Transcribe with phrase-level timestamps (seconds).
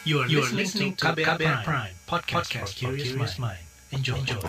[0.00, 3.60] You are, you are listening to KBR, Prime, Prime podcast, podcast for curious mind.
[3.92, 4.16] Enjoy.
[4.16, 4.40] Enjoy.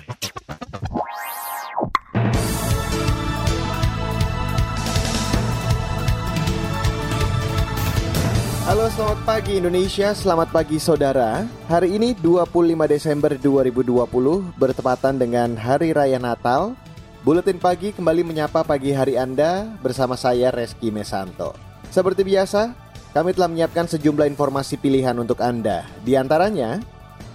[8.63, 12.47] Halo selamat pagi Indonesia, selamat pagi saudara Hari ini 25
[12.87, 16.79] Desember 2020 bertepatan dengan Hari Raya Natal
[17.27, 21.51] Buletin Pagi kembali menyapa pagi hari Anda bersama saya Reski Mesanto
[21.91, 22.80] Seperti biasa,
[23.11, 26.79] kami telah menyiapkan sejumlah informasi pilihan untuk Anda Di antaranya,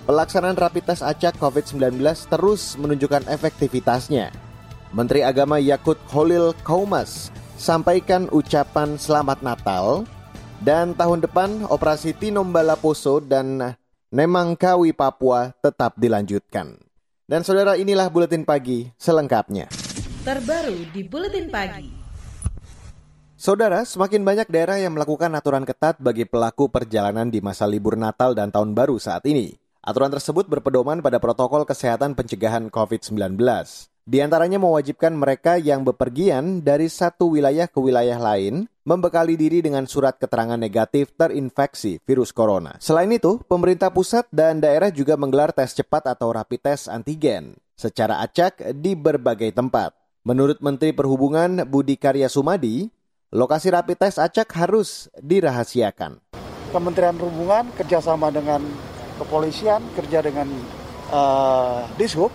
[0.09, 2.01] pelaksanaan rapid test acak COVID-19
[2.33, 4.33] terus menunjukkan efektivitasnya
[4.97, 7.29] Menteri Agama Yakut Holil Kaumas
[7.61, 10.09] sampaikan ucapan selamat Natal
[10.63, 13.77] dan tahun depan operasi Tinombala Poso dan
[14.09, 16.79] Nemangkawi Papua tetap dilanjutkan.
[17.27, 19.67] Dan saudara inilah buletin pagi selengkapnya.
[20.23, 21.96] Terbaru di buletin pagi.
[23.47, 28.35] Saudara, semakin banyak daerah yang melakukan aturan ketat bagi pelaku perjalanan di masa libur Natal
[28.35, 29.55] dan Tahun Baru saat ini.
[29.87, 33.39] Aturan tersebut berpedoman pada protokol kesehatan pencegahan COVID-19.
[34.03, 39.87] Di antaranya mewajibkan mereka yang bepergian dari satu wilayah ke wilayah lain membekali diri dengan
[39.87, 42.75] surat keterangan negatif terinfeksi virus corona.
[42.83, 48.27] Selain itu, pemerintah pusat dan daerah juga menggelar tes cepat atau rapid test antigen secara
[48.27, 49.95] acak di berbagai tempat.
[50.27, 52.91] Menurut Menteri Perhubungan Budi Karya Sumadi,
[53.35, 56.23] lokasi rapid test acak harus dirahasiakan.
[56.71, 58.63] Kementerian Perhubungan kerjasama dengan
[59.19, 60.47] kepolisian, kerja dengan
[61.11, 62.31] uh, Dishub,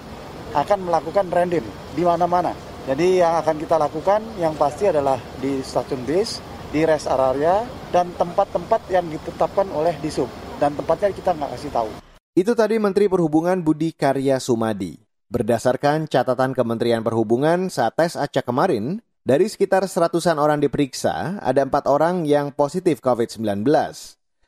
[0.51, 1.63] akan melakukan random
[1.95, 2.51] di mana-mana.
[2.89, 6.41] Jadi yang akan kita lakukan yang pasti adalah di stasiun bis,
[6.73, 7.61] di rest area,
[7.93, 10.27] dan tempat-tempat yang ditetapkan oleh Disub.
[10.57, 11.91] Dan tempatnya kita nggak kasih tahu.
[12.33, 14.97] Itu tadi Menteri Perhubungan Budi Karya Sumadi.
[15.31, 21.85] Berdasarkan catatan Kementerian Perhubungan saat tes acak kemarin, dari sekitar seratusan orang diperiksa, ada empat
[21.85, 23.61] orang yang positif COVID-19.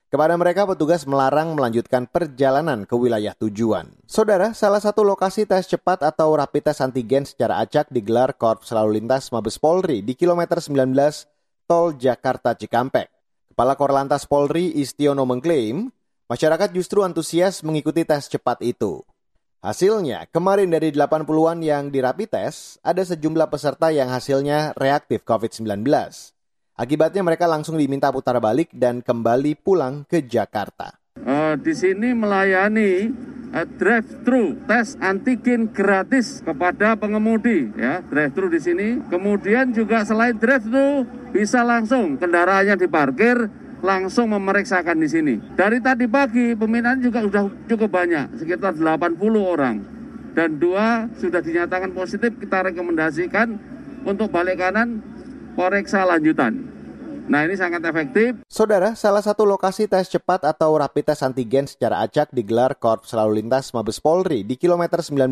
[0.10, 3.90] Kepada mereka petugas melarang melanjutkan perjalanan ke wilayah tujuan.
[4.06, 9.02] Saudara, salah satu lokasi tes cepat atau rapid test antigen secara acak digelar Korps Lalu
[9.02, 10.90] Lintas Mabes Polri di kilometer 19
[11.66, 13.10] Tol Jakarta Cikampek.
[13.54, 15.90] Kepala Korlantas Polri Istiono mengklaim,
[16.30, 19.06] masyarakat justru antusias mengikuti tes cepat itu.
[19.64, 25.88] Hasilnya, kemarin dari 80-an yang dirapi tes, ada sejumlah peserta yang hasilnya reaktif COVID-19.
[26.76, 31.00] Akibatnya mereka langsung diminta putar balik dan kembali pulang ke Jakarta.
[31.16, 33.08] Uh, di sini melayani
[33.56, 38.88] uh, drive-thru tes antigen gratis kepada pengemudi ya drive-thru di sini.
[39.08, 43.48] Kemudian juga selain drive-thru bisa langsung kendaraannya diparkir
[43.84, 45.36] langsung memeriksakan di sini.
[45.54, 49.84] Dari tadi pagi peminat juga sudah cukup banyak, sekitar 80 orang.
[50.34, 53.60] Dan dua sudah dinyatakan positif, kita rekomendasikan
[54.08, 55.04] untuk balik kanan
[55.54, 56.74] Koreksa lanjutan.
[57.30, 58.42] Nah ini sangat efektif.
[58.50, 63.46] Saudara, salah satu lokasi tes cepat atau rapid test antigen secara acak digelar Korps Lalu
[63.46, 65.32] Lintas Mabes Polri di kilometer 19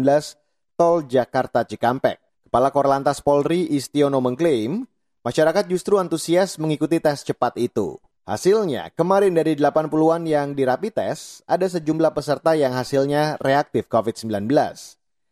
[0.79, 2.21] Tol Jakarta Cikampek.
[2.47, 4.87] Kepala Korlantas Polri Istiono mengklaim,
[5.25, 7.99] masyarakat justru antusias mengikuti tes cepat itu.
[8.21, 14.45] Hasilnya, kemarin dari 80-an yang dirapi tes, ada sejumlah peserta yang hasilnya reaktif COVID-19.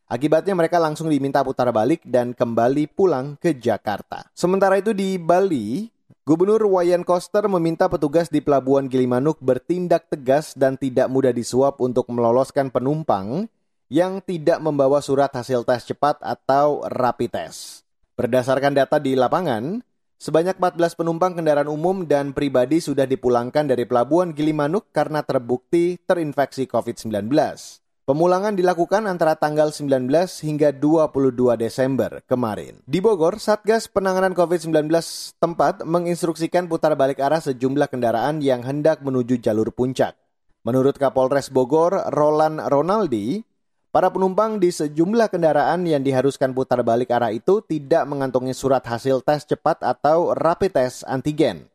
[0.10, 4.26] Akibatnya mereka langsung diminta putar balik dan kembali pulang ke Jakarta.
[4.34, 5.86] Sementara itu di Bali,
[6.26, 12.10] Gubernur Wayan Koster meminta petugas di Pelabuhan Gilimanuk bertindak tegas dan tidak mudah disuap untuk
[12.10, 13.46] meloloskan penumpang
[13.90, 17.86] yang tidak membawa surat hasil tes cepat atau rapid test.
[18.18, 19.86] Berdasarkan data di lapangan,
[20.20, 26.68] sebanyak 14 penumpang kendaraan umum dan pribadi sudah dipulangkan dari Pelabuhan Gilimanuk karena terbukti terinfeksi
[26.68, 27.32] COVID-19.
[28.04, 30.10] Pemulangan dilakukan antara tanggal 19
[30.44, 32.82] hingga 22 Desember kemarin.
[32.84, 34.90] Di Bogor, Satgas Penanganan COVID-19
[35.38, 40.18] tempat menginstruksikan putar balik arah sejumlah kendaraan yang hendak menuju jalur puncak.
[40.66, 43.46] Menurut Kapolres Bogor, Roland Ronaldi,
[43.90, 49.26] para penumpang di sejumlah kendaraan yang diharuskan putar balik arah itu tidak mengantongi surat hasil
[49.26, 51.66] tes cepat atau rapid test antigen.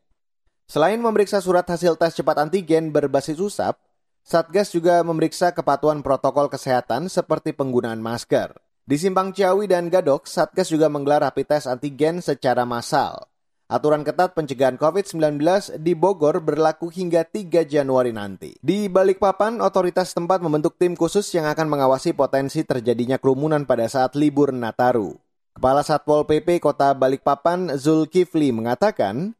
[0.65, 3.77] Selain memeriksa surat hasil tes cepat antigen berbasis usap,
[4.25, 8.57] Satgas juga memeriksa kepatuhan protokol kesehatan seperti penggunaan masker.
[8.81, 13.29] Di Simpang Ciawi dan Gadok, Satgas juga menggelar rapid test antigen secara massal.
[13.65, 15.41] Aturan ketat pencegahan COVID-19
[15.81, 18.53] di Bogor berlaku hingga 3 Januari nanti.
[18.61, 24.13] Di Balikpapan, otoritas tempat membentuk tim khusus yang akan mengawasi potensi terjadinya kerumunan pada saat
[24.13, 25.17] libur Nataru.
[25.57, 29.33] Kepala Satpol PP Kota Balikpapan Zulkifli mengatakan,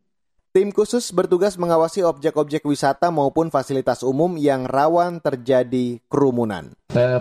[0.55, 6.71] Tim khusus bertugas mengawasi objek-objek wisata maupun fasilitas umum yang rawan terjadi kerumunan.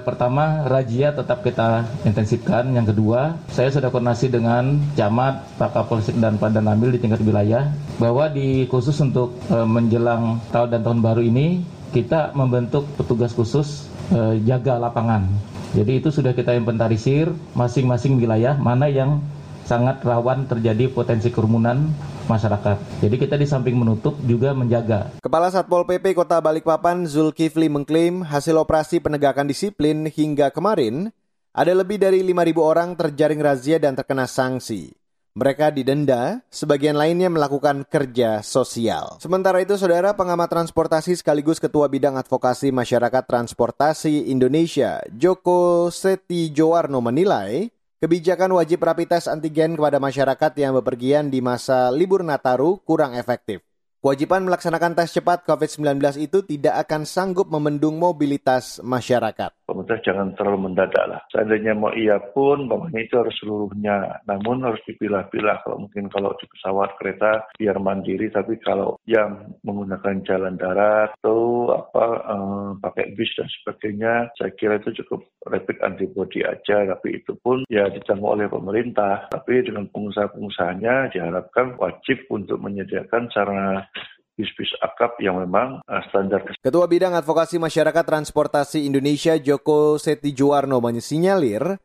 [0.07, 2.71] Pertama, razia tetap kita intensifkan.
[2.71, 7.75] Yang kedua, saya sudah koordinasi dengan camat, Pak Kapolsek dan Pak Danamil di tingkat wilayah
[7.99, 13.91] bahwa di khusus untuk e, menjelang tahun dan tahun baru ini kita membentuk petugas khusus
[14.15, 15.27] eh, jaga lapangan.
[15.75, 19.23] Jadi itu sudah kita inventarisir masing-masing wilayah mana yang
[19.65, 21.91] sangat rawan terjadi potensi kerumunan
[22.29, 23.05] masyarakat.
[23.05, 25.17] Jadi kita di samping menutup juga menjaga.
[25.21, 31.13] Kepala Satpol PP Kota Balikpapan Zulkifli mengklaim hasil operasi penegakan disiplin hingga kemarin
[31.55, 34.93] ada lebih dari 5.000 orang terjaring razia dan terkena sanksi.
[35.35, 39.19] Mereka didenda, sebagian lainnya melakukan kerja sosial.
[39.19, 47.03] Sementara itu, saudara pengamat transportasi sekaligus Ketua Bidang Advokasi Masyarakat Transportasi Indonesia, Joko Seti Jowarno
[47.03, 47.67] menilai,
[48.05, 53.65] kebijakan wajib rapid test antigen kepada masyarakat yang bepergian di masa libur Nataru kurang efektif.
[54.05, 59.57] Kewajiban melaksanakan tes cepat COVID-19 itu tidak akan sanggup memendung mobilitas masyarakat.
[59.65, 61.21] Pemerintah jangan terlalu mendadak lah.
[61.33, 64.21] Seandainya mau iya pun, bawahnya itu harus seluruhnya.
[64.29, 65.65] Namun harus dipilah-pilah.
[65.65, 71.73] Kalau mungkin kalau di pesawat kereta biar mandiri, tapi kalau yang menggunakan jalan darat atau
[71.73, 76.85] apa eh, pakai bis dan sebagainya, saya kira itu cukup rapid antibody aja.
[76.85, 79.33] Tapi itu pun ya ditanggung oleh pemerintah.
[79.33, 83.89] Tapi dengan pengusaha-pengusahanya diharapkan wajib untuk menyediakan sarana
[84.35, 86.43] bis-bis akap yang memang uh, standar.
[86.59, 91.79] Ketua Bidang Advokasi Masyarakat Transportasi Indonesia Joko Setijuarno menyesinyalir,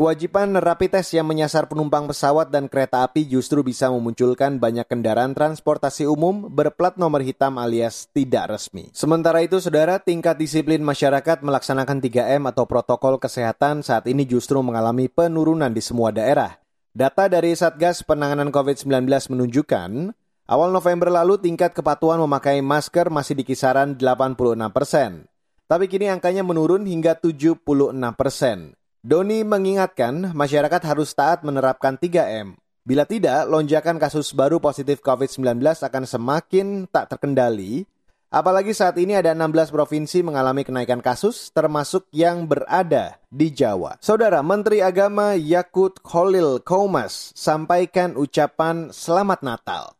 [0.00, 5.36] kewajiban rapid test yang menyasar penumpang pesawat dan kereta api justru bisa memunculkan banyak kendaraan
[5.36, 8.88] transportasi umum berplat nomor hitam alias tidak resmi.
[8.96, 15.12] Sementara itu, saudara, tingkat disiplin masyarakat melaksanakan 3M atau protokol kesehatan saat ini justru mengalami
[15.12, 16.56] penurunan di semua daerah.
[16.90, 20.10] Data dari Satgas Penanganan COVID-19 menunjukkan
[20.50, 24.34] Awal November lalu tingkat kepatuhan memakai masker masih di kisaran 86
[24.74, 25.30] persen.
[25.70, 27.62] Tapi kini angkanya menurun hingga 76
[28.18, 28.74] persen.
[28.98, 32.58] Doni mengingatkan masyarakat harus taat menerapkan 3M.
[32.82, 37.86] Bila tidak, lonjakan kasus baru positif COVID-19 akan semakin tak terkendali,
[38.34, 44.02] apalagi saat ini ada 16 provinsi mengalami kenaikan kasus, termasuk yang berada di Jawa.
[44.02, 49.99] Saudara Menteri Agama Yakut Khalil Kaumas sampaikan ucapan Selamat Natal.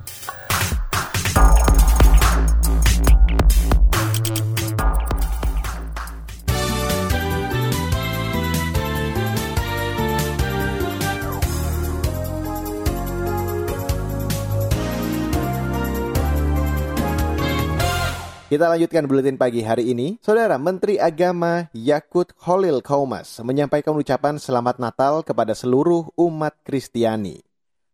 [18.51, 20.19] Kita lanjutkan buletin pagi hari ini.
[20.19, 27.39] Saudara Menteri Agama Yakut Khalil Kaumas menyampaikan ucapan selamat Natal kepada seluruh umat Kristiani.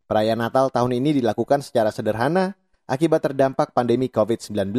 [0.09, 2.57] Perayaan Natal tahun ini dilakukan secara sederhana
[2.89, 4.73] akibat terdampak pandemi COVID-19.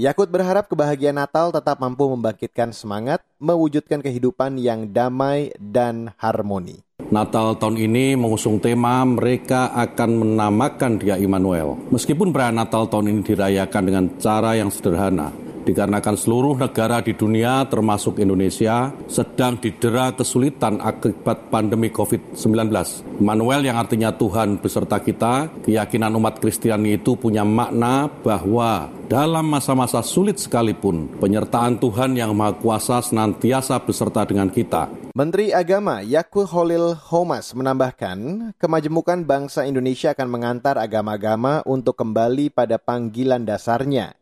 [0.00, 6.80] Yakut berharap kebahagiaan Natal tetap mampu membangkitkan semangat, mewujudkan kehidupan yang damai dan harmoni.
[7.12, 11.76] Natal tahun ini mengusung tema mereka akan menamakan dia Immanuel.
[11.92, 17.64] Meskipun perayaan Natal tahun ini dirayakan dengan cara yang sederhana, dikarenakan seluruh negara di dunia
[17.68, 22.70] termasuk Indonesia sedang didera kesulitan akibat pandemi COVID-19.
[23.20, 30.06] Immanuel yang artinya Tuhan beserta kita, keyakinan umat Kristiani itu punya makna bahwa dalam masa-masa
[30.06, 34.86] sulit sekalipun, penyertaan Tuhan yang Maha Kuasa senantiasa beserta dengan kita.
[35.10, 42.78] Menteri Agama Yakul Holil Homas menambahkan, kemajemukan bangsa Indonesia akan mengantar agama-agama untuk kembali pada
[42.78, 44.14] panggilan dasarnya,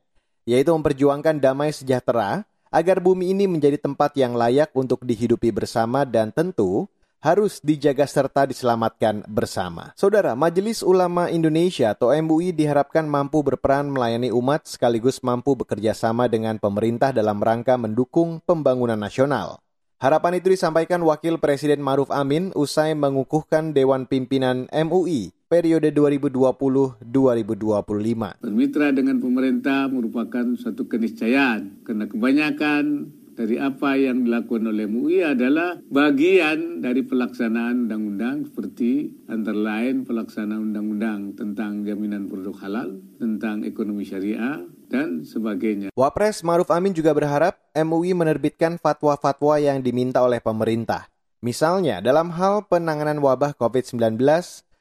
[0.48, 6.32] yaitu memperjuangkan damai sejahtera agar bumi ini menjadi tempat yang layak untuk dihidupi bersama dan
[6.32, 6.88] tentu
[7.20, 9.92] harus dijaga serta diselamatkan bersama.
[9.98, 16.30] Saudara, Majelis Ulama Indonesia atau MUI diharapkan mampu berperan melayani umat sekaligus mampu bekerja sama
[16.30, 19.58] dengan pemerintah dalam rangka mendukung pembangunan nasional.
[19.98, 28.44] Harapan itu disampaikan Wakil Presiden Maruf Amin usai mengukuhkan Dewan Pimpinan MUI periode 2020-2025.
[28.44, 35.78] Bermitra dengan pemerintah merupakan satu keniscayaan karena kebanyakan dari apa yang dilakukan oleh MUI adalah
[35.88, 44.02] bagian dari pelaksanaan undang-undang seperti antara lain pelaksanaan undang-undang tentang jaminan produk halal, tentang ekonomi
[44.02, 45.94] syariah, dan sebagainya.
[45.94, 51.06] Wapres Maruf Amin juga berharap MUI menerbitkan fatwa-fatwa yang diminta oleh pemerintah.
[51.38, 54.18] Misalnya dalam hal penanganan wabah COVID-19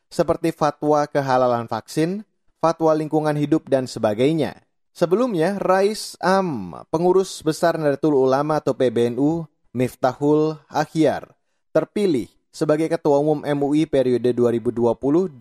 [0.08, 2.24] seperti fatwa kehalalan vaksin,
[2.60, 4.64] fatwa lingkungan hidup, dan sebagainya.
[4.96, 9.46] Sebelumnya, Rais Am, pengurus besar Nahdlatul Ulama atau PBNU,
[9.76, 11.38] Miftahul Akhyar,
[11.70, 15.38] terpilih sebagai Ketua Umum MUI periode 2020-2025.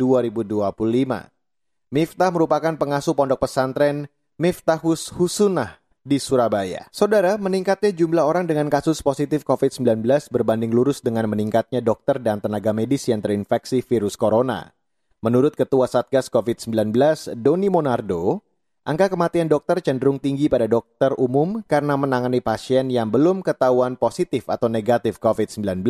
[1.88, 6.86] Miftah merupakan pengasuh pondok pesantren Miftahus Husunah di Surabaya.
[6.94, 12.70] Saudara, meningkatnya jumlah orang dengan kasus positif COVID-19 berbanding lurus dengan meningkatnya dokter dan tenaga
[12.70, 14.70] medis yang terinfeksi virus corona.
[15.18, 16.94] Menurut Ketua Satgas COVID-19,
[17.34, 18.46] Doni Monardo,
[18.86, 24.46] Angka kematian dokter cenderung tinggi pada dokter umum karena menangani pasien yang belum ketahuan positif
[24.46, 25.82] atau negatif COVID-19.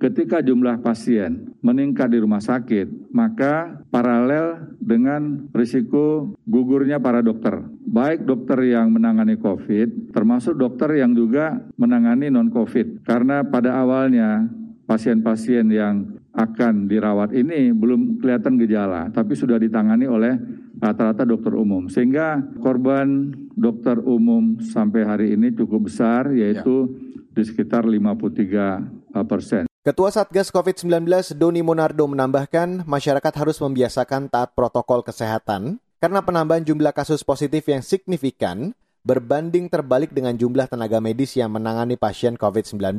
[0.00, 7.68] Ketika jumlah pasien meningkat di rumah sakit, maka paralel dengan risiko gugurnya para dokter.
[7.84, 13.04] Baik dokter yang menangani COVID, termasuk dokter yang juga menangani non-COVID.
[13.04, 14.48] Karena pada awalnya
[14.88, 21.86] pasien-pasien yang akan dirawat ini belum kelihatan gejala, tapi sudah ditangani oleh rata-rata dokter umum.
[21.86, 27.38] Sehingga korban dokter umum sampai hari ini cukup besar, yaitu ya.
[27.38, 29.70] di sekitar 53 uh, persen.
[29.82, 31.06] Ketua Satgas COVID-19
[31.38, 37.82] Doni Monardo menambahkan masyarakat harus membiasakan taat protokol kesehatan karena penambahan jumlah kasus positif yang
[37.82, 42.94] signifikan berbanding terbalik dengan jumlah tenaga medis yang menangani pasien COVID-19.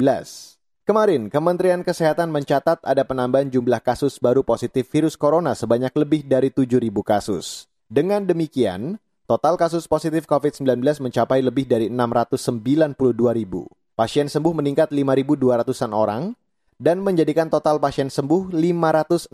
[0.83, 6.51] Kemarin, Kementerian Kesehatan mencatat ada penambahan jumlah kasus baru positif virus corona sebanyak lebih dari
[6.51, 7.71] 7.000 kasus.
[7.93, 8.97] Dengan demikian,
[9.29, 12.97] total kasus positif COVID-19 mencapai lebih dari 692
[13.37, 13.69] ribu.
[13.93, 16.33] Pasien sembuh meningkat 5.200-an orang
[16.81, 19.29] dan menjadikan total pasien sembuh 563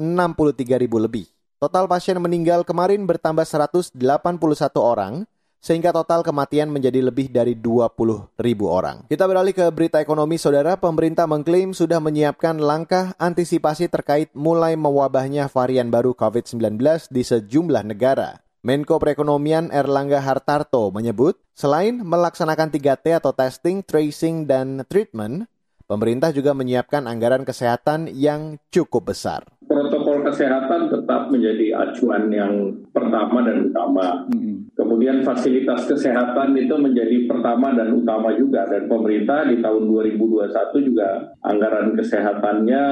[0.75, 1.23] ribu lebih.
[1.55, 3.95] Total pasien meninggal kemarin bertambah 181
[4.75, 5.23] orang,
[5.63, 9.07] sehingga total kematian menjadi lebih dari 20 ribu orang.
[9.07, 10.75] Kita beralih ke berita ekonomi, saudara.
[10.75, 18.48] Pemerintah mengklaim sudah menyiapkan langkah antisipasi terkait mulai mewabahnya varian baru COVID-19 di sejumlah negara.
[18.59, 25.47] Menko Perekonomian Erlangga Hartarto menyebut, selain melaksanakan 3T atau testing, tracing, dan treatment,
[25.87, 29.47] pemerintah juga menyiapkan anggaran kesehatan yang cukup besar.
[29.63, 34.27] Protokol kesehatan tetap menjadi acuan yang pertama dan utama.
[34.75, 38.67] Kemudian fasilitas kesehatan itu menjadi pertama dan utama juga.
[38.67, 40.51] Dan pemerintah di tahun 2021
[40.83, 42.83] juga anggaran kesehatannya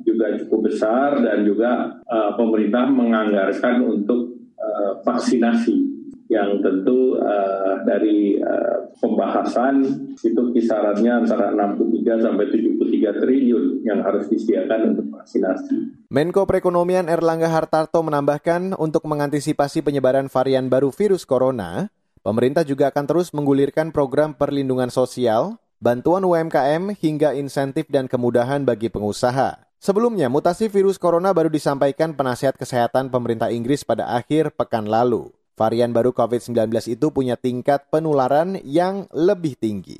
[0.00, 4.29] juga cukup besar dan juga uh, pemerintah menganggarkan untuk
[4.60, 6.00] uh, vaksinasi
[6.30, 9.82] yang tentu uh, dari uh, pembahasan
[10.22, 16.06] itu kisarannya antara 63 sampai 73 triliun yang harus disediakan untuk vaksinasi.
[16.06, 21.90] Menko Perekonomian Erlangga Hartarto menambahkan untuk mengantisipasi penyebaran varian baru virus corona,
[22.22, 28.86] pemerintah juga akan terus menggulirkan program perlindungan sosial, bantuan UMKM hingga insentif dan kemudahan bagi
[28.86, 29.69] pengusaha.
[29.80, 35.32] Sebelumnya, mutasi virus corona baru disampaikan penasihat kesehatan pemerintah Inggris pada akhir pekan lalu.
[35.56, 39.96] Varian baru COVID-19 itu punya tingkat penularan yang lebih tinggi.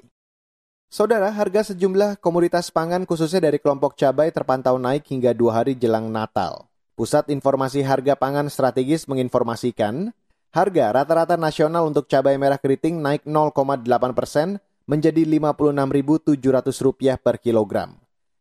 [0.92, 6.12] Saudara, harga sejumlah komoditas pangan khususnya dari kelompok cabai terpantau naik hingga dua hari jelang
[6.12, 6.68] Natal.
[6.92, 10.12] Pusat Informasi Harga Pangan Strategis menginformasikan,
[10.52, 17.99] harga rata-rata nasional untuk cabai merah keriting naik 0,8 persen menjadi Rp59.700 per kilogram.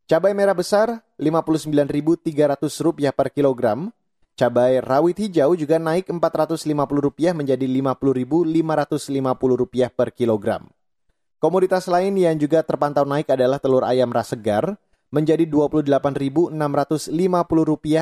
[0.09, 3.93] Cabai merah besar Rp59.300 per kilogram,
[4.33, 9.21] Cabai rawit hijau juga naik Rp450 menjadi Rp50.550
[9.93, 10.65] per kilogram.
[11.37, 14.81] Komoditas lain yang juga terpantau naik adalah telur ayam ras segar
[15.13, 16.57] menjadi Rp28.650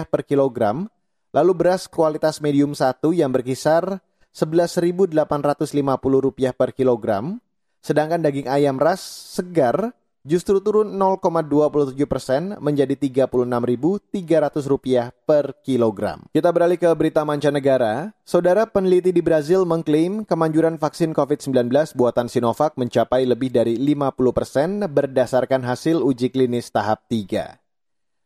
[0.08, 0.88] per kilogram,
[1.36, 4.00] lalu beras kualitas medium 1 yang berkisar
[4.32, 7.44] Rp11.850 per kilogram,
[7.84, 9.04] sedangkan daging ayam ras
[9.36, 9.92] segar
[10.27, 16.27] justru turun 0,27 persen menjadi Rp36.300 per kilogram.
[16.36, 18.12] Kita beralih ke berita mancanegara.
[18.27, 24.84] Saudara peneliti di Brazil mengklaim kemanjuran vaksin COVID-19 buatan Sinovac mencapai lebih dari 50 persen
[24.84, 27.55] berdasarkan hasil uji klinis tahap 3.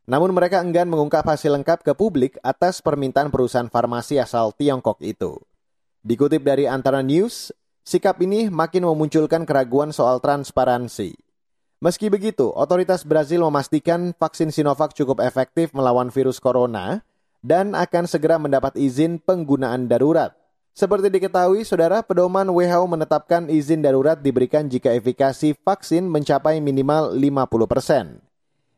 [0.09, 5.37] Namun mereka enggan mengungkap hasil lengkap ke publik atas permintaan perusahaan farmasi asal Tiongkok itu.
[6.01, 7.53] Dikutip dari Antara News,
[7.85, 11.29] sikap ini makin memunculkan keraguan soal transparansi.
[11.81, 17.01] Meski begitu, otoritas Brazil memastikan vaksin Sinovac cukup efektif melawan virus corona
[17.41, 20.29] dan akan segera mendapat izin penggunaan darurat.
[20.77, 28.21] Seperti diketahui, saudara, pedoman WHO menetapkan izin darurat diberikan jika efikasi vaksin mencapai minimal 50%.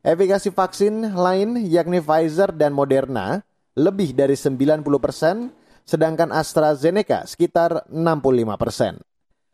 [0.07, 3.43] Efikasi vaksin lain yakni Pfizer dan Moderna
[3.75, 4.79] lebih dari 90%,
[5.83, 9.12] sedangkan AstraZeneca sekitar 65%.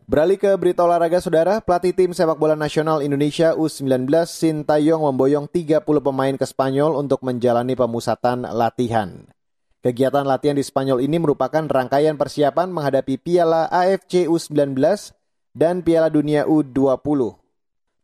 [0.10, 5.86] Beralih ke berita olahraga saudara, pelatih tim sepak bola nasional Indonesia U19 Sintayong memboyong 30
[5.86, 9.30] pemain ke Spanyol untuk menjalani pemusatan latihan.
[9.86, 14.82] Kegiatan latihan di Spanyol ini merupakan rangkaian persiapan menghadapi Piala AFC U19
[15.54, 17.38] dan Piala Dunia U20.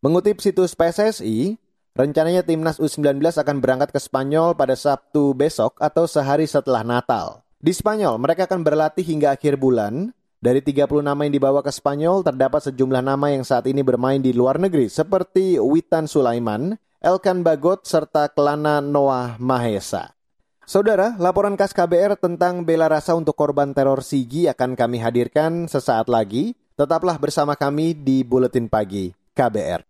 [0.06, 1.58] Mengutip situs PSSI,
[1.98, 7.42] Rencananya timnas U19 akan berangkat ke Spanyol pada Sabtu besok atau sehari setelah Natal.
[7.58, 10.14] Di Spanyol, mereka akan berlatih hingga akhir bulan.
[10.46, 14.30] Dari 30 nama yang dibawa ke Spanyol, terdapat sejumlah nama yang saat ini bermain di
[14.30, 20.14] luar negeri, seperti Witan Sulaiman, Elkan Bagot, serta Kelana Noah Mahesa.
[20.62, 26.14] Saudara, laporan khas KBR tentang bela rasa untuk korban teror Sigi akan kami hadirkan sesaat
[26.14, 26.54] lagi.
[26.78, 29.82] Tetaplah bersama kami di Buletin Pagi KBR.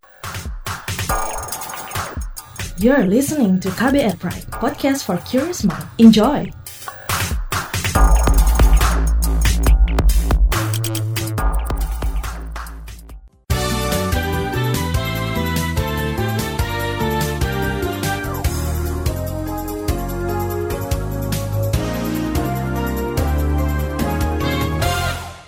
[2.79, 5.83] You're listening to KBR Pride, podcast for curious mind.
[5.99, 6.47] Enjoy!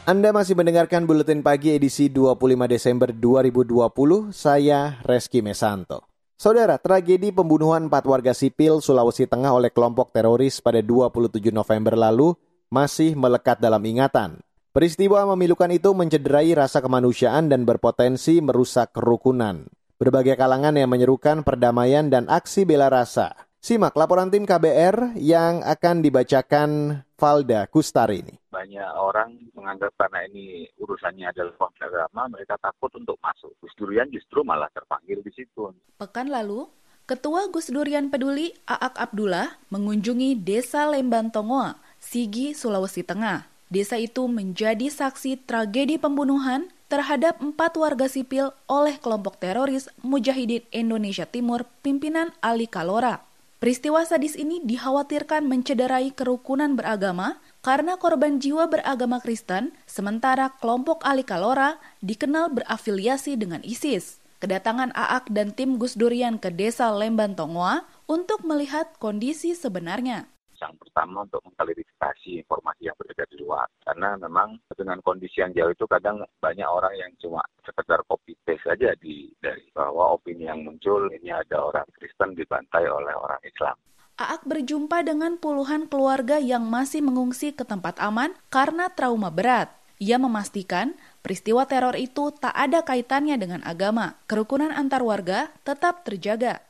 [0.08, 2.40] Anda masih mendengarkan Buletin Pagi edisi 25
[2.72, 6.08] Desember 2020, saya Reski Mesanto.
[6.40, 12.40] Saudara, tragedi pembunuhan empat warga sipil Sulawesi Tengah oleh kelompok teroris pada 27 November lalu
[12.72, 14.40] masih melekat dalam ingatan.
[14.72, 19.68] Peristiwa memilukan itu mencederai rasa kemanusiaan dan berpotensi merusak kerukunan.
[20.00, 23.47] Berbagai kalangan yang menyerukan perdamaian dan aksi bela rasa.
[23.58, 28.38] Simak laporan tim KBR yang akan dibacakan Valda Kustari ini.
[28.54, 33.52] Banyak orang menganggap karena ini urusannya adalah konflik agama, mereka takut untuk masuk.
[33.58, 35.74] Gus Durian justru malah terpanggil di situ.
[35.98, 36.70] Pekan lalu,
[37.08, 43.48] Ketua Gus Durian Peduli Aak Abdullah mengunjungi Desa Lemban Tongoa, Sigi, Sulawesi Tengah.
[43.72, 51.28] Desa itu menjadi saksi tragedi pembunuhan terhadap empat warga sipil oleh kelompok teroris Mujahidin Indonesia
[51.28, 53.26] Timur pimpinan Ali Kalora.
[53.58, 61.26] Peristiwa sadis ini dikhawatirkan mencederai kerukunan beragama karena korban jiwa beragama Kristen, sementara kelompok Ali
[61.26, 64.22] Kalora dikenal berafiliasi dengan ISIS.
[64.38, 70.30] Kedatangan Aak dan tim Gus Durian ke desa Lemban Tongoa untuk melihat kondisi sebenarnya
[70.62, 73.68] yang pertama untuk mengklarifikasi informasi yang beredar di luar.
[73.86, 78.66] Karena memang dengan kondisi yang jauh itu kadang banyak orang yang cuma sekedar copy paste
[78.66, 83.77] saja di dari bahwa opini yang muncul ini ada orang Kristen dibantai oleh orang Islam.
[84.18, 89.70] Aak berjumpa dengan puluhan keluarga yang masih mengungsi ke tempat aman karena trauma berat.
[90.01, 94.18] Ia memastikan peristiwa teror itu tak ada kaitannya dengan agama.
[94.25, 96.62] Kerukunan antar warga tetap terjaga.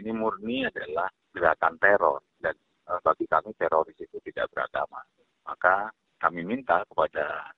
[0.00, 2.20] Ini murni adalah gerakan teror
[2.84, 5.00] bagi kami teroris itu tidak beragama.
[5.44, 7.52] Maka kami minta kepada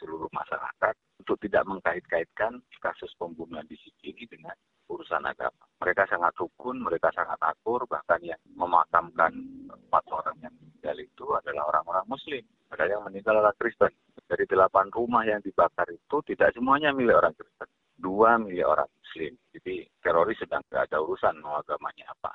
[0.00, 4.56] seluruh masyarakat untuk tidak mengkait-kaitkan kasus pembunuhan di sini dengan
[4.88, 5.68] urusan agama.
[5.78, 9.30] Mereka sangat rukun, mereka sangat akur, bahkan yang memakamkan
[9.68, 12.42] empat orang yang meninggal itu adalah orang-orang muslim.
[12.72, 13.92] Ada yang meninggal adalah Kristen.
[14.30, 17.68] Dari delapan rumah yang dibakar itu tidak semuanya milik orang Kristen.
[18.00, 19.32] Dua milik orang muslim.
[19.54, 22.32] Jadi teroris sedang tidak ada urusan mau agamanya apa.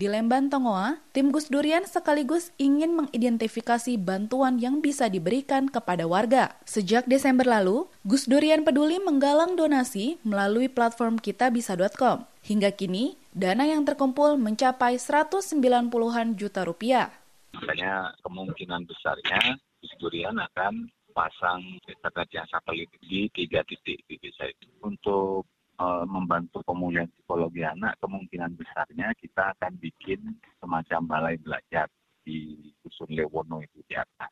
[0.00, 6.56] Di Lemban Tongoa, tim Gus Durian sekaligus ingin mengidentifikasi bantuan yang bisa diberikan kepada warga.
[6.64, 12.24] Sejak Desember lalu, Gus Durian peduli menggalang donasi melalui platform kitabisa.com.
[12.40, 17.12] Hingga kini, dana yang terkumpul mencapai 190-an juta rupiah.
[17.60, 21.60] Makanya kemungkinan besarnya Gus Durian akan pasang
[22.32, 24.64] yang satelit di tiga titik di desa itu.
[24.80, 25.44] Untuk
[26.04, 30.20] membantu pemulihan psikologi anak, kemungkinan besarnya kita akan bikin
[30.60, 31.88] semacam balai belajar
[32.20, 34.30] di Dusun Lewono itu di atas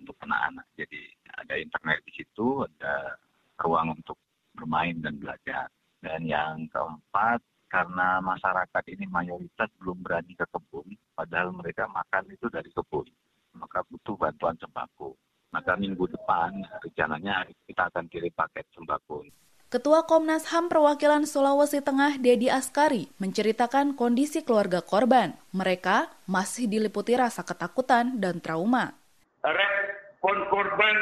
[0.00, 0.66] untuk anak-anak.
[0.74, 1.00] Jadi
[1.38, 3.14] ada internet di situ, ada
[3.62, 4.18] ruang untuk
[4.56, 5.70] bermain dan belajar.
[6.00, 12.50] Dan yang keempat, karena masyarakat ini mayoritas belum berani ke kebun, padahal mereka makan itu
[12.50, 13.06] dari kebun,
[13.54, 15.14] maka butuh bantuan sembako.
[15.54, 19.26] Maka minggu depan rencananya kita akan kirim paket sembako.
[19.70, 25.38] Ketua Komnas HAM Perwakilan Sulawesi Tengah Dedi Askari menceritakan kondisi keluarga korban.
[25.54, 28.98] Mereka masih diliputi rasa ketakutan dan trauma.
[29.46, 30.96] Respon korban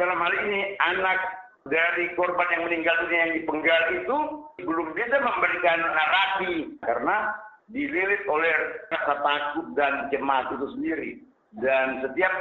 [0.00, 1.20] dalam hal ini anak
[1.68, 4.16] dari korban yang meninggal dunia yang dipenggal itu
[4.64, 6.52] belum bisa memberikan narasi
[6.88, 7.36] karena
[7.68, 11.12] dililit oleh rasa takut dan cemas itu sendiri.
[11.52, 12.32] Dan setiap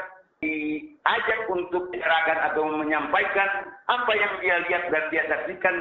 [0.44, 3.50] diajak untuk menyerahkan atau menyampaikan
[3.88, 5.76] apa yang dia lihat dan dia saksikan,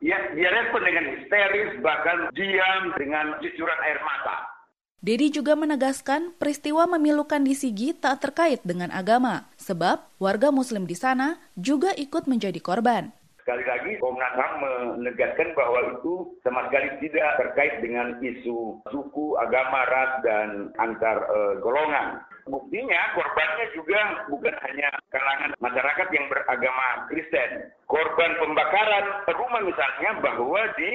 [0.00, 4.58] ya, dia respon dengan histeris, bahkan diam dengan cucuran air mata.
[4.98, 10.98] Dedi juga menegaskan peristiwa memilukan di Sigi tak terkait dengan agama, sebab warga muslim di
[10.98, 13.14] sana juga ikut menjadi korban.
[13.38, 14.52] Sekali lagi Komnas HAM
[15.00, 21.54] menegaskan bahwa itu sama sekali tidak terkait dengan isu suku, agama, ras, dan antar uh,
[21.62, 22.20] golongan.
[22.48, 24.00] Buktinya korbannya juga
[24.32, 27.68] bukan hanya kalangan masyarakat yang beragama Kristen.
[27.84, 29.04] Korban pembakaran
[29.36, 30.92] rumah misalnya bahwa di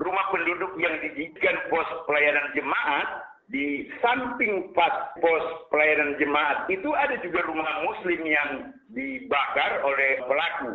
[0.00, 3.08] rumah penduduk yang dijadikan pos pelayanan jemaat
[3.50, 8.50] di samping pas pos pelayanan jemaat itu ada juga rumah muslim yang
[8.90, 10.70] dibakar oleh pelaku.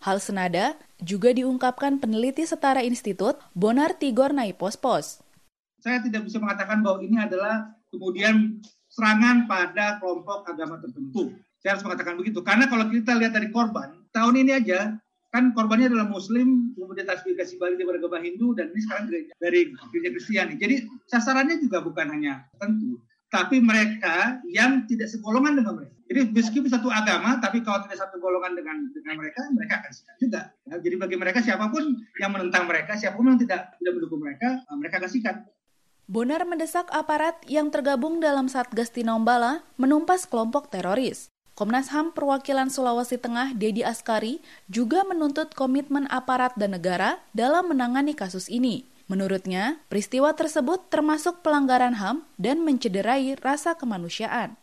[0.00, 5.20] Hal senada juga diungkapkan peneliti setara institut Bonar Tigor Naipospos.
[5.80, 11.34] Saya tidak bisa mengatakan bahwa ini adalah kemudian serangan pada kelompok agama tertentu.
[11.62, 12.40] Saya harus mengatakan begitu.
[12.42, 14.96] Karena kalau kita lihat dari korban, tahun ini aja
[15.30, 19.60] kan korbannya adalah Muslim, kemudian transmigrasi Bali dari agama Hindu, dan ini sekarang dari, dari
[19.94, 20.54] gereja Kristiani.
[20.58, 22.98] Jadi sasarannya juga bukan hanya tentu,
[23.30, 25.94] tapi mereka yang tidak segolongan dengan mereka.
[26.10, 30.16] Jadi meskipun satu agama, tapi kalau tidak satu golongan dengan dengan mereka, mereka akan sikat
[30.18, 30.40] juga.
[30.66, 34.18] Ya, jadi bagi mereka siapa pun yang menentang mereka, siapa pun yang tidak tidak mendukung
[34.18, 35.36] mereka, mereka akan sikat.
[36.10, 41.30] Bonar mendesak aparat yang tergabung dalam Satgas Tinombala menumpas kelompok teroris.
[41.54, 48.18] Komnas HAM Perwakilan Sulawesi Tengah Dedi Askari juga menuntut komitmen aparat dan negara dalam menangani
[48.18, 48.90] kasus ini.
[49.06, 54.58] Menurutnya, peristiwa tersebut termasuk pelanggaran HAM dan mencederai rasa kemanusiaan.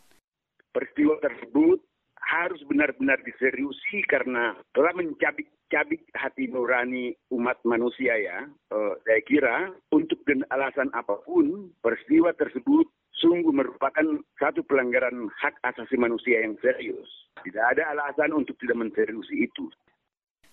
[0.76, 1.80] Peristiwa tersebut
[2.28, 8.44] harus benar-benar diseriusi karena telah mencabik-cabik hati nurani umat manusia ya.
[8.68, 9.56] Uh, saya kira
[9.96, 10.20] untuk
[10.52, 14.06] alasan apa pun peristiwa tersebut sungguh merupakan
[14.38, 17.08] satu pelanggaran hak asasi manusia yang serius.
[17.42, 19.72] Tidak ada alasan untuk tidak menseriusi itu.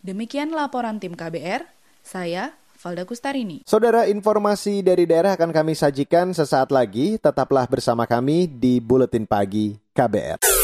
[0.04, 1.64] Demikian laporan tim KBR,
[2.04, 3.64] saya Valda Kustarini.
[3.64, 7.16] Saudara, informasi dari daerah akan kami sajikan sesaat lagi.
[7.16, 10.63] Tetaplah bersama kami di Buletin Pagi KBR.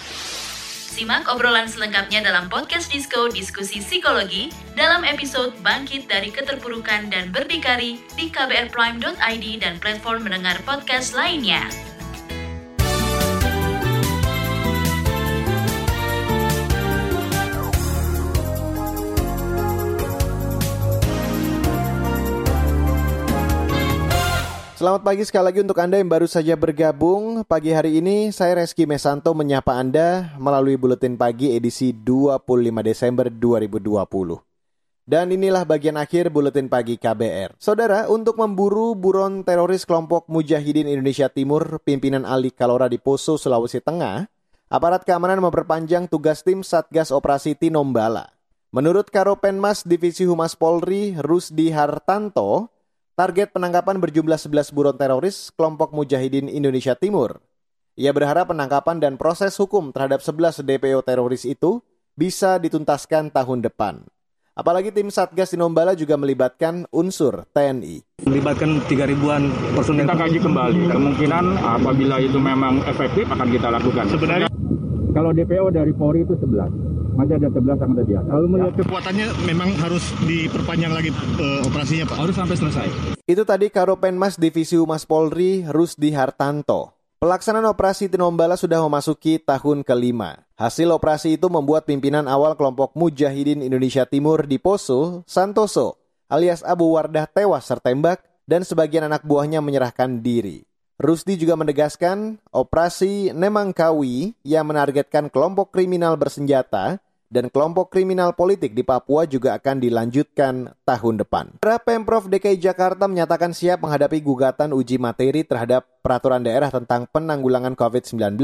[1.01, 7.97] Simak obrolan selengkapnya dalam podcast Disko Diskusi Psikologi dalam episode Bangkit dari Keterpurukan dan Berdikari
[8.13, 11.65] di kbrprime.id dan platform mendengar podcast lainnya.
[24.81, 27.45] Selamat pagi sekali lagi untuk Anda yang baru saja bergabung.
[27.45, 32.49] Pagi hari ini saya Reski Mesanto menyapa Anda melalui Buletin Pagi edisi 25
[32.81, 33.77] Desember 2020.
[35.05, 37.61] Dan inilah bagian akhir Buletin Pagi KBR.
[37.61, 43.85] Saudara, untuk memburu buron teroris kelompok Mujahidin Indonesia Timur, pimpinan Ali Kalora di Poso, Sulawesi
[43.85, 44.25] Tengah,
[44.65, 48.33] aparat keamanan memperpanjang tugas tim Satgas Operasi Tinombala.
[48.73, 52.80] Menurut Karopenmas Divisi Humas Polri, Rusdi Hartanto,
[53.21, 57.37] Target penangkapan berjumlah 11 buron teroris kelompok Mujahidin Indonesia Timur.
[57.93, 61.85] Ia berharap penangkapan dan proses hukum terhadap 11 DPO teroris itu
[62.17, 64.01] bisa dituntaskan tahun depan.
[64.57, 68.25] Apalagi tim Satgas Tinombala juga melibatkan unsur TNI.
[68.25, 70.09] Melibatkan 3 ribuan personil.
[70.09, 70.81] Kita kaji kembali.
[70.89, 74.09] Kemungkinan apabila itu memang efektif akan kita lakukan.
[74.09, 74.49] Sebenarnya
[75.13, 76.90] kalau DPO dari Polri itu 11
[77.21, 78.29] masih ada 11 yang ada di atas.
[78.33, 82.17] Kalau melihat kekuatannya memang harus diperpanjang lagi uh, operasinya Pak.
[82.17, 82.87] Harus sampai selesai.
[83.29, 86.97] Itu tadi Karopenmas Divisi Humas Polri Rusdi Hartanto.
[87.21, 90.41] Pelaksanaan operasi Tinombala sudah memasuki tahun kelima.
[90.57, 96.01] Hasil operasi itu membuat pimpinan awal kelompok Mujahidin Indonesia Timur di Poso, Santoso,
[96.33, 100.65] alias Abu Wardah tewas tertembak dan sebagian anak buahnya menyerahkan diri.
[100.97, 108.83] Rusdi juga menegaskan operasi Nemangkawi yang menargetkan kelompok kriminal bersenjata dan kelompok kriminal politik di
[108.83, 111.63] Papua juga akan dilanjutkan tahun depan.
[111.63, 118.35] Pemprov DKI Jakarta menyatakan siap menghadapi gugatan uji materi terhadap peraturan daerah tentang penanggulangan COVID-19.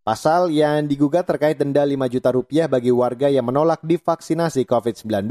[0.00, 5.28] Pasal yang digugat terkait denda 5 juta rupiah bagi warga yang menolak divaksinasi COVID-19.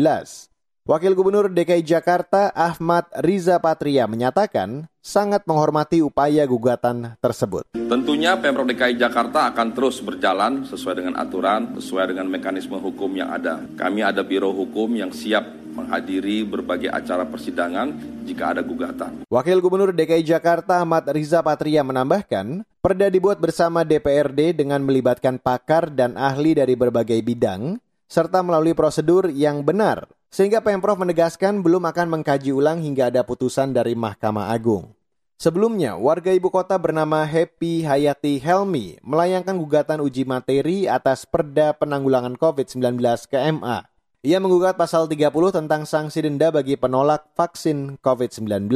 [0.86, 7.65] Wakil Gubernur DKI Jakarta Ahmad Riza Patria menyatakan sangat menghormati upaya gugatan tersebut.
[7.74, 13.34] Tentunya Pemprov DKI Jakarta akan terus berjalan sesuai dengan aturan, sesuai dengan mekanisme hukum yang
[13.34, 13.65] ada.
[13.74, 19.26] Kami ada biro hukum yang siap menghadiri berbagai acara persidangan jika ada gugatan.
[19.26, 25.89] Wakil Gubernur DKI Jakarta Ahmad Riza Patria menambahkan, perda dibuat bersama DPRD dengan melibatkan pakar
[25.89, 32.19] dan ahli dari berbagai bidang, serta melalui prosedur yang benar sehingga Pemprov menegaskan belum akan
[32.19, 34.91] mengkaji ulang hingga ada putusan dari Mahkamah Agung.
[35.39, 42.36] Sebelumnya, warga ibu kota bernama Happy Hayati Helmi melayangkan gugatan uji materi atas Perda Penanggulangan
[42.36, 43.00] COVID-19
[43.32, 43.88] ke MA.
[44.28, 48.67] Ia menggugat pasal 30 tentang sanksi denda bagi penolak vaksin COVID-19.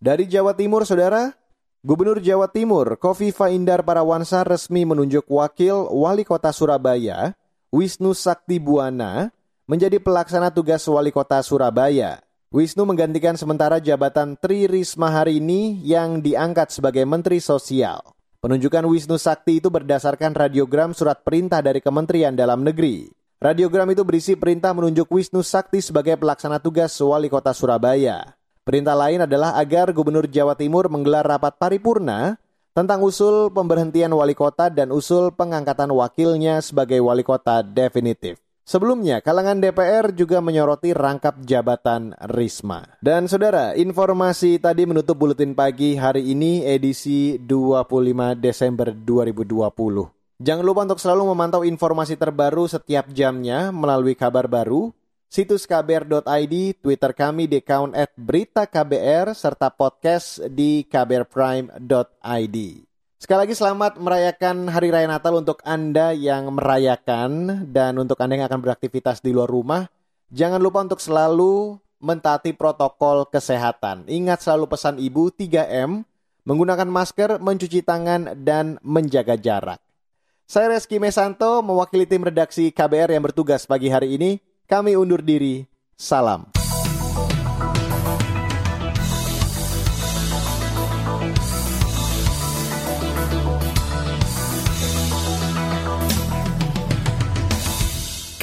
[0.00, 1.36] Dari Jawa Timur, Saudara,
[1.84, 7.36] Gubernur Jawa Timur Kofifa Indar Parawansa resmi menunjuk wakil wali kota Surabaya,
[7.68, 9.34] Wisnu Sakti Buana,
[9.72, 12.20] menjadi pelaksana tugas wali kota Surabaya.
[12.52, 18.04] Wisnu menggantikan sementara jabatan Tri Risma hari ini yang diangkat sebagai Menteri Sosial.
[18.44, 23.08] Penunjukan Wisnu Sakti itu berdasarkan radiogram surat perintah dari Kementerian Dalam Negeri.
[23.40, 28.36] Radiogram itu berisi perintah menunjuk Wisnu Sakti sebagai pelaksana tugas wali kota Surabaya.
[28.68, 32.36] Perintah lain adalah agar Gubernur Jawa Timur menggelar rapat paripurna
[32.76, 38.36] tentang usul pemberhentian wali kota dan usul pengangkatan wakilnya sebagai wali kota definitif.
[38.72, 42.96] Sebelumnya, kalangan DPR juga menyoroti rangkap jabatan Risma.
[43.04, 50.40] Dan saudara, informasi tadi menutup buletin pagi hari ini edisi 25 Desember 2020.
[50.40, 54.88] Jangan lupa untuk selalu memantau informasi terbaru setiap jamnya melalui kabar baru,
[55.28, 62.56] situs kbr.id, Twitter kami di account at berita KBR, serta podcast di kbrprime.id.
[63.22, 68.50] Sekali lagi selamat merayakan Hari Raya Natal untuk Anda yang merayakan dan untuk Anda yang
[68.50, 69.86] akan beraktivitas di luar rumah.
[70.34, 74.10] Jangan lupa untuk selalu mentaati protokol kesehatan.
[74.10, 76.02] Ingat selalu pesan ibu 3M,
[76.42, 79.78] menggunakan masker, mencuci tangan, dan menjaga jarak.
[80.50, 84.42] Saya Reski Mesanto, mewakili tim redaksi KBR yang bertugas pagi hari ini.
[84.66, 85.62] Kami undur diri.
[85.94, 86.61] Salam.